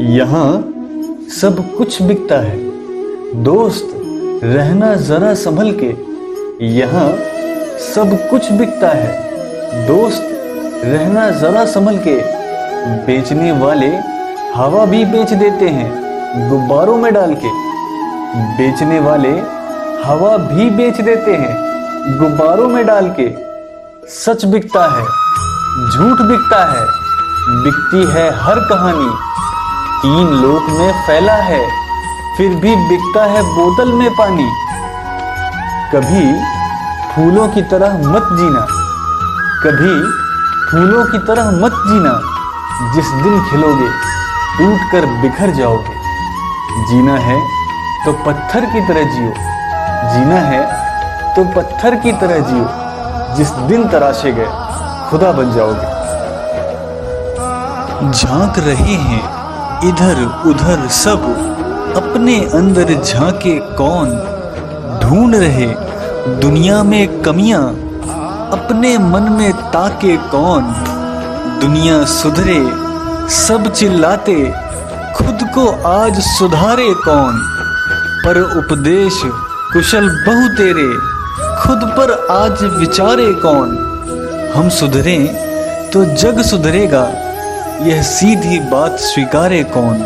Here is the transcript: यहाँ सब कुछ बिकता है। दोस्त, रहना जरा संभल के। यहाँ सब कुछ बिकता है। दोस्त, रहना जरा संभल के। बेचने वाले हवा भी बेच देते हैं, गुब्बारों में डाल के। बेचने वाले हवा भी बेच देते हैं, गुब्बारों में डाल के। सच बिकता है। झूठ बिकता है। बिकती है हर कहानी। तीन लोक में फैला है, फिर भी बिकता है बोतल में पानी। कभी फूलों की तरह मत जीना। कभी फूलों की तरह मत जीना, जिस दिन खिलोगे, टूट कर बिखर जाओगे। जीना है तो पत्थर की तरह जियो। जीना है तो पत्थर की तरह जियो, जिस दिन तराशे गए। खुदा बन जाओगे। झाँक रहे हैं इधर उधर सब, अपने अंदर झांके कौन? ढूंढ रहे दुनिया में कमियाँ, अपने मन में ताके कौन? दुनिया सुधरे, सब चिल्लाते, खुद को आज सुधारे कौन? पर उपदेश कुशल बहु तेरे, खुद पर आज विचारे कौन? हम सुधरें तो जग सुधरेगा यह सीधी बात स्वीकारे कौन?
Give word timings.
यहाँ 0.00 0.74
सब 1.40 1.74
कुछ 1.78 2.02
बिकता 2.02 2.38
है। 2.38 2.58
दोस्त, 3.42 3.90
रहना 4.44 4.94
जरा 4.94 5.34
संभल 5.34 5.78
के। 5.82 5.94
यहाँ 6.66 7.08
सब 7.78 8.28
कुछ 8.30 8.52
बिकता 8.52 8.88
है। 8.88 9.30
दोस्त, 9.86 10.22
रहना 10.84 11.30
जरा 11.30 11.64
संभल 11.64 11.98
के। 11.98 12.22
बेचने 13.06 13.52
वाले 13.52 13.96
हवा 14.54 14.86
भी 14.86 15.04
बेच 15.04 15.32
देते 15.32 15.68
हैं, 15.68 15.90
गुब्बारों 16.50 16.96
में 16.96 17.14
डाल 17.14 17.34
के। 17.34 17.48
बेचने 18.36 19.00
वाले 19.00 19.32
हवा 20.04 20.36
भी 20.36 20.70
बेच 20.70 21.00
देते 21.00 21.34
हैं, 21.34 21.56
गुब्बारों 22.18 22.68
में 22.68 22.86
डाल 22.86 23.14
के। 23.20 23.30
सच 24.08 24.44
बिकता 24.44 25.00
है। 25.00 25.06
झूठ 25.72 26.18
बिकता 26.20 26.64
है। 26.72 26.86
बिकती 27.62 28.04
है 28.12 28.24
हर 28.38 28.58
कहानी। 28.60 29.10
तीन 30.02 30.26
लोक 30.28 30.62
में 30.70 30.92
फैला 31.06 31.32
है, 31.32 31.60
फिर 32.36 32.48
भी 32.48 32.76
बिकता 32.88 33.24
है 33.24 33.42
बोतल 33.42 33.92
में 33.92 34.10
पानी। 34.10 34.48
कभी 35.94 36.24
फूलों 37.14 37.48
की 37.48 37.62
तरह 37.62 37.92
मत 38.08 38.28
जीना। 38.32 38.66
कभी 39.64 39.94
फूलों 40.70 41.04
की 41.04 41.18
तरह 41.18 41.50
मत 41.50 41.72
जीना, 41.86 42.14
जिस 42.94 43.08
दिन 43.22 43.44
खिलोगे, 43.50 43.88
टूट 44.58 44.92
कर 44.92 45.06
बिखर 45.22 45.50
जाओगे। 45.50 45.96
जीना 46.88 47.14
है 47.14 47.40
तो 48.04 48.12
पत्थर 48.12 48.64
की 48.64 48.80
तरह 48.80 49.04
जियो। 49.04 49.32
जीना 50.12 50.40
है 50.40 50.62
तो 51.36 51.44
पत्थर 51.44 51.94
की 51.94 52.12
तरह 52.12 52.38
जियो, 52.38 52.68
जिस 53.36 53.50
दिन 53.50 53.88
तराशे 53.88 54.32
गए। 54.32 54.50
खुदा 55.12 55.32
बन 55.32 55.52
जाओगे। 55.52 56.02
झाँक 58.10 58.58
रहे 58.58 58.94
हैं 58.94 59.22
इधर 59.88 60.42
उधर 60.46 60.88
सब, 60.88 61.22
अपने 61.96 62.40
अंदर 62.40 63.02
झांके 63.02 63.58
कौन? 63.58 64.10
ढूंढ 65.02 65.34
रहे 65.34 65.66
दुनिया 66.40 66.82
में 66.82 67.22
कमियाँ, 67.22 67.62
अपने 68.52 68.98
मन 68.98 69.22
में 69.22 69.52
ताके 69.52 70.16
कौन? 70.16 70.64
दुनिया 71.60 72.04
सुधरे, 72.04 72.72
सब 73.30 73.72
चिल्लाते, 73.72 74.54
खुद 75.16 75.38
को 75.54 75.88
आज 75.88 76.20
सुधारे 76.20 76.94
कौन? 76.94 77.42
पर 78.24 78.40
उपदेश 78.40 79.22
कुशल 79.72 80.08
बहु 80.08 80.48
तेरे, 80.48 80.90
खुद 81.62 81.80
पर 81.84 82.26
आज 82.30 82.64
विचारे 82.64 83.32
कौन? 83.32 83.91
हम 84.54 84.68
सुधरें 84.68 85.26
तो 85.90 86.04
जग 86.04 86.40
सुधरेगा 86.42 87.04
यह 87.82 88.02
सीधी 88.02 88.58
बात 88.60 88.98
स्वीकारे 89.00 89.62
कौन? 89.64 90.02